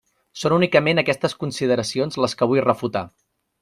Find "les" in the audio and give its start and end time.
2.25-2.39